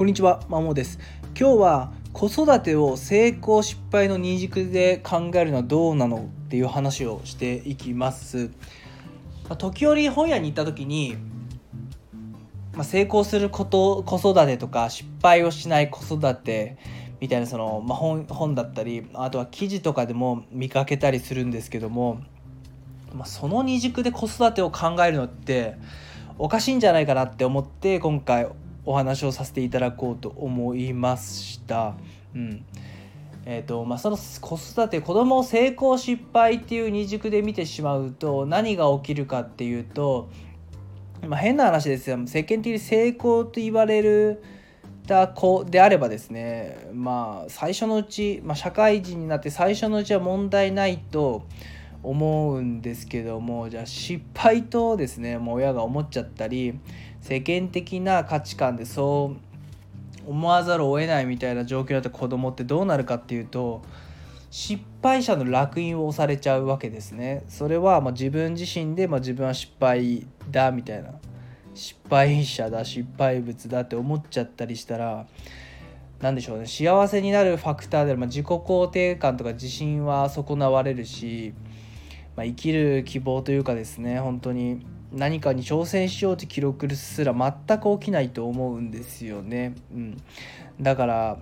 [0.00, 0.98] こんにちは、まもです。
[1.38, 8.50] 今日は子育てを成功失敗の二軸で考えるのはどうなのっていう話をしていきます。
[9.46, 11.18] まあ、時折本屋に行った時に、
[12.72, 16.78] まあ、成功すること子育てとか失敗をしない子育て
[17.20, 22.22] みたいなその、まあ本、本だったりあとは記事とかでも見かけたりするんですけども、
[23.12, 25.76] まあ、その二軸で子育てを考えるのって
[26.38, 28.48] おかしいんじゃないかなって思って今回
[28.84, 31.94] お話をさせていただこうと思いました。
[32.34, 32.64] うん
[33.46, 40.28] えーとまあ、その子育て子供を成功失敗っていう二軸で見てしまうと何が起きるかっていうと、
[41.26, 44.42] まあ、変な話ですよ世間的に成功と言われる
[45.06, 51.44] た子であればですねまあ最初のうち、まあ、社会人になって最初のうちは問題ないと
[52.02, 56.78] 思うんですけどもじゃあ失敗とですねもう親が思っちゃったり
[57.20, 59.36] 世間的な価値観でそ
[60.26, 63.82] う思わざるを得ないみたいな状況だった子供ってどうなるかっていうと
[64.50, 67.44] 失敗者の烙印を押されちゃうわけですね。
[67.48, 71.12] それはま自分自身でま自分は失敗だみたいな
[71.74, 75.26] 失敗者だ失敗物だって思っちゃったりしたら
[76.20, 81.54] 何でしょうね幸せになるファクターである、まあ、自己肯定感とか自信は損なわれるし
[82.36, 89.74] まあ、生きる希望というかですね本当に何かに挑戦しようって記録すら全く起きないと思うんですよね。
[89.92, 90.16] うん、
[90.80, 91.38] だから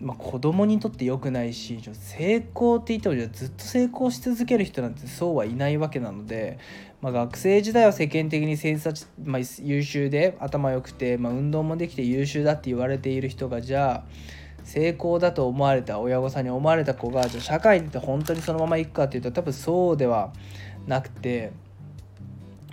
[0.00, 6.58] まあ、子供にとって良くないし成功って言ってもずっと成功し続ける人なんてそうはいないわけなので、
[7.00, 14.04] まあ、学生時代は世間的に偏差値、まあ、優秀で頭良くて、まあ、運動もできて優秀だって言われている人がじゃあ
[14.68, 20.32] 成功だと思われた親御さんに思われた子がじゃ社会って本当にそのまま行くかっていうと多分そうでは
[20.86, 21.52] なくて。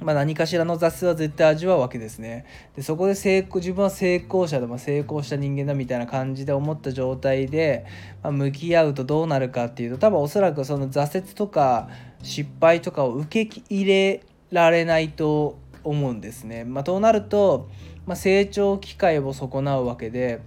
[0.01, 2.45] まあ、何かしらの雑は絶対味わうわけですね。
[2.75, 7.85] でそこで成功自分は成功者でも成功した人間だみたいな感じで思った状態で、
[8.21, 11.87] まあ、向き合うとどうなるかっていうと多分おそらくその挫折とか
[12.21, 16.65] 失敗とかを受け入れられないと思うんですね。
[16.65, 17.69] まあ、となると、
[18.05, 20.41] まあ、成長機会を損なうわけで。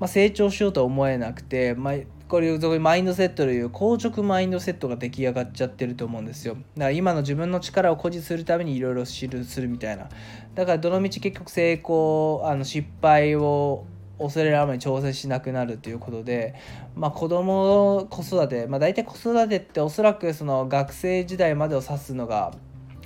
[0.00, 1.94] まあ、成長しようとは思えなくて、まあ、
[2.26, 6.54] これいうマインドセットという硬直マインドセットが出来上がっちゃってると思うんですよ。
[6.54, 10.08] だから今の自分の力を誇示するためにいろいろ知るするみたいな。
[10.54, 13.84] だからどのみち結局成功あの失敗を
[14.18, 16.54] 恐れるあまり挑戦しなくなるということで、
[16.94, 22.52] まあ、子供子育て、まあ、大体子育てっておそらくその学生時代までを指すのが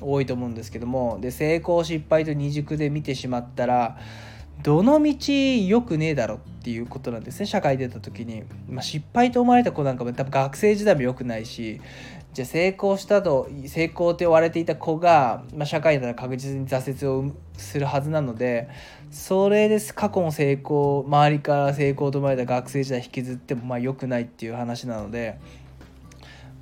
[0.01, 3.99] 多いと思うんですけどもで成功失敗と二軸で見てしまったら
[4.63, 11.81] どの道良くねえだろっていうことなんですね社会出た時に、まあ、失敗と思われた子なんかも多分学生時代も良くないし
[12.33, 18.69] じゃあ成功したと成功って言われていた子が、まあ、社会なら確実に挫折をするはずなので
[19.11, 25.39] それです過去の成功周りから成功と思われた学生時代引きずってもまあ良くないっていう話なので。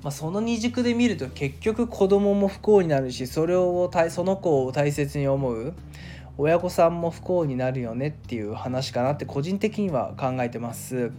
[0.03, 5.73] まあ、その二軸で見ると結局子供も不幸になるしそれをその子を大切に思う
[6.37, 11.11] 親御さんも不幸になるよねっていう話かなって個人的には考えてます。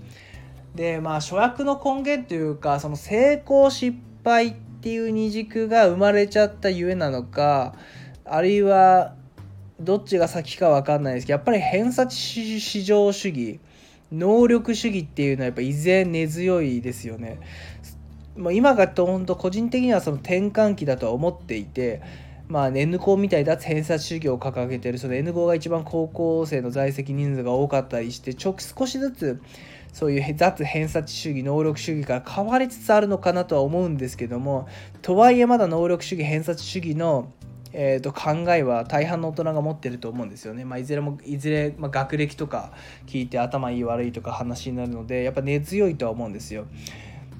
[0.75, 7.75] でまあ諸悪の根源というかその成功失敗っていう二軸が生まれちゃったゆえなのか
[8.25, 9.15] あるいは
[9.81, 13.61] どっちが先か分かんないですけどやっぱり偏差値至上主義
[14.11, 17.39] 能力主義っていうのはやっぱ依然根強いですよね。
[18.37, 22.03] もう今が本当個人的にはその転換期だとは思っていて
[22.49, 29.41] まあ、N 校みたい脱偏差主義を掲げてるその N 校が一番高校生の在籍人数が多かったりしてちょ少しずつ
[29.93, 34.69] そういう脱偏差値主義能力主義から変わりつつあるのかなとは思うんですけども
[35.03, 37.33] とはいえまだ能力主義偏差値主義の
[37.77, 40.65] えー、と考えは大半の大人が持ってると思うんですよね。
[40.65, 42.71] まあ、いずれもいずれ、まあ、学歴とか
[43.07, 46.67] 聞いて頭いい悪いとか話になるのでやっぱ根強いとは思うんですよ。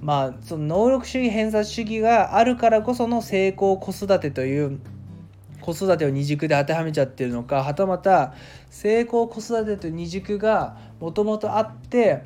[0.03, 4.81] まあその能力主義偏差値主義があるからこその成功子育てという
[5.65, 8.35] 子育てを二軸で当てはめちゃってるのかはたまた
[8.69, 12.23] 成功子育てと二軸がもともとあって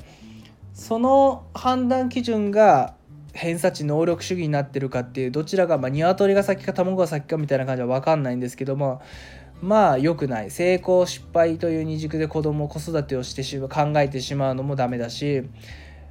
[0.73, 2.95] その判断基準が
[3.31, 9.01] 偏差値能力主義になってるかっていうどちらが、まあ、鶏が先か卵が先かみたいな感じは分かんないんですけども
[9.61, 10.51] まあ良くない。
[10.51, 15.43] 成功失敗という二軸で子供子育てをしてしまう考えてしまうのもダメだし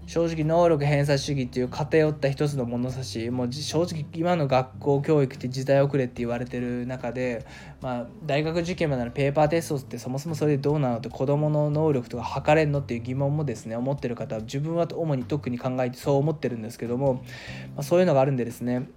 [0.06, 7.44] 正直能力偏差主義っていう偏った一つの物差しもう正直今の学校教育って時代遅れって言われてる中で、
[7.82, 17.20] まあ、大学受験までのペーパーテストってそもそもそれでどうなのって子どもの能力とか測れんのっていう疑問もですね思ってる方は自分は主に特に考えてそう思ってるんですけども、ま
[17.78, 18.88] あ、そういうのがあるんでですね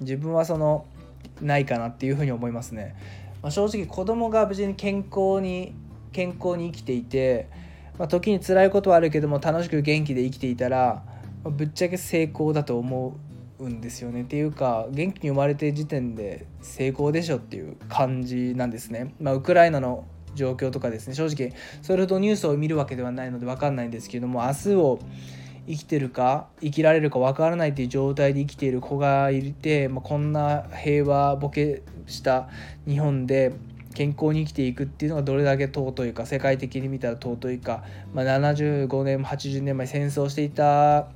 [0.00, 0.86] 自分はその
[1.40, 2.94] ないかなっていうふうに思いますね。
[3.42, 5.74] まあ、正直子供が無事に健康に
[6.12, 7.48] 健康に生きていて、
[7.98, 11.02] まあ、時に辛いことはあるけども楽しく元気で生きていたら、
[11.44, 13.16] まあ、ぶっちゃけ成功だと思
[13.58, 19.14] うんですよねっていうか元気に生まれて時点で成功でしょっていう感じなんですね。
[19.20, 21.52] まあ、ウクライナの状況とかですね正直
[21.82, 24.98] それほどニュースを見るわけではないので分かんないんですけども明日を
[25.66, 32.48] 生きてるか生きられるか分からないっていう状態で生きている子がいて、まあ、こんな平和ボケした
[32.86, 33.54] 日本で
[33.94, 41.08] 健康に生きていくっていうのがどれだけ尊いか世界的に見たら尊いか、まあ、75年も80年前戦争していた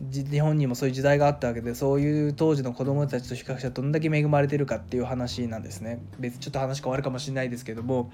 [0.00, 6.02] 日本にもそういう時代があったわけでそういう当時の子供たちと比較したらどんだけ恵まれてるかっていう話なんですね。
[6.18, 8.10] 別にちょっと話変わるかもしれないですけども。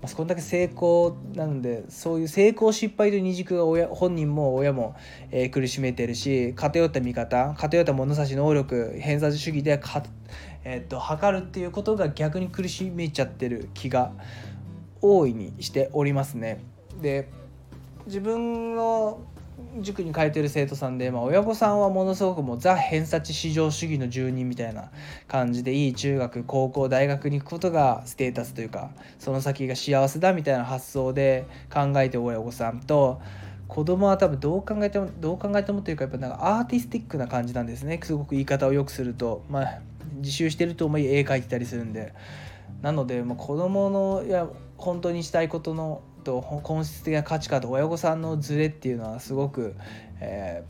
[0.00, 4.94] まあ、そこだけ成功なのでそういう成功失敗という二軸が親本人も親も、
[5.30, 9.78] えー、苦しめてるし偏った見方偏った物差し能力偏差値主義で、
[10.68, 14.10] えー、っと測るっていうことが逆に苦しめちゃってる気が
[15.00, 16.58] 大いにしておりますね。
[17.00, 17.28] で
[18.06, 19.20] 自分の
[19.80, 24.90] 塾に通ってる生徒さんで、まあ、親御さんはものすごくもうザ偏差値至上主義の住人みたいな
[25.28, 28.90] 感じでいい中学高校大学に行くことがステータスというか
[29.20, 33.20] その先が幸せだみたいな発想で考えて親御さんと
[33.68, 39.80] 子供は多分どう考えてもどう考えてもというかやっぱなんかアーティスティックな感じなんですねすごく言い方をよくするとまあ
[40.16, 42.14] 自習してると思い絵描いてたりするんで。
[42.82, 49.76] なので、まあ、子供のいや本当にしたいことのと本質的な価値観と親御さんのズレっていうのはすごく、
[50.20, 50.64] え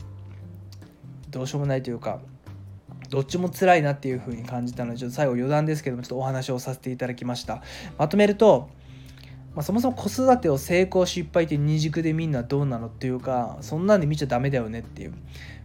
[1.29, 2.19] ー、どうしようもないというか
[3.09, 7.63] どっちも辛いなっていう風に感じたのでちょっと最後余談ですけどもちょっとお話をさせていただきました。
[7.97, 8.69] まとめると、
[9.57, 15.15] まあ、そもそも子育てを成功失敗って二軸でみんなどうなのっていうかそんなんで見ちゃダメだよねっていう。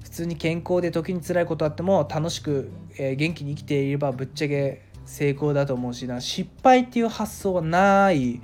[0.03, 6.23] 普通に健康で時に辛いことあっても楽しく、え、元気に生きていればぶっちゃけ成功だと思うしな。
[6.23, 8.41] 失敗っていう発想はない。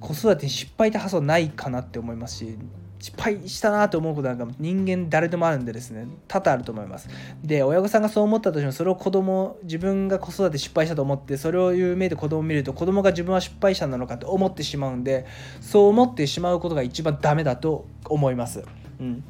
[0.00, 2.56] 子育てに失敗って発想ないかなって思いますし。
[3.02, 7.08] 失敗したなと思うことなんか人間誰でもあるんでですね多々あると思います。
[7.42, 15.26] で親御さんがそう思ったとしてもそれを子供自分が子育て失敗したと思ってそれを言う目で子供を見ると子供が自分は失敗者なのかと思ってしまうんで
[15.60, 18.62] そう思ってしまうことが一番ダメだと思います、
[19.00, 19.24] うん、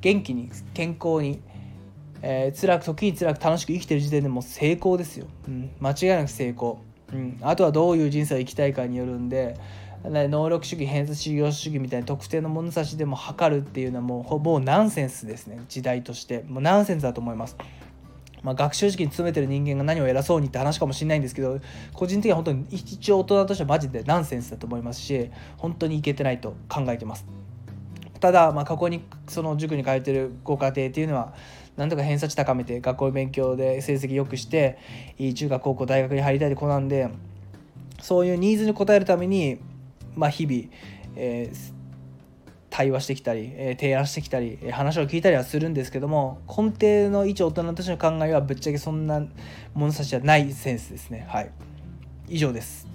[0.00, 1.42] 元気に健康に
[2.26, 6.80] えー、辛く時に辛く楽しく生きてる時点でもう成功ですよ、うん、間違いなく成功、
[7.12, 9.60] うん、あとはどういう人生を生きたいかによるんで
[10.04, 15.60] 能力主義偏差値主義みたいな特定の物差しでも測るっていうのはもうほぼナンセンスですね。
[15.68, 16.44] 時代として。
[16.46, 17.56] もうナンセンスだと思います。
[18.42, 21.60] まあ、学習時期に詰めてる人間が何を偉そうにって話かもしれないんですけど
[21.94, 27.24] 個人的には本当に一応大人としてはマジでナンセンスだと思いますし本当にいけてないと考えてます。
[28.20, 31.34] ただ、まあ、過去にその塾に通ってるご家庭っていうのは
[31.76, 34.78] なんとか偏差値高めて学校勉強で成績良くして
[35.18, 37.08] いい中学高校大学に入りたい子なんで
[38.00, 39.58] そういうニーズに応えるために
[40.16, 40.64] まあ、日々、
[41.16, 41.72] えー、
[42.70, 49.22] 対話してきたり、え、提案してきたり、話を聞いたりはするんですけども根底の一大人としての考えはぶっちゃけそんな
[49.74, 51.26] 物差しはないセンスですね。
[51.28, 51.50] はい。
[52.28, 52.88] 以上です。